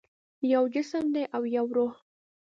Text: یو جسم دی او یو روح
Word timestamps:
یو 0.53 0.63
جسم 0.73 1.05
دی 1.15 1.23
او 1.35 1.43
یو 1.55 1.65
روح 1.75 1.93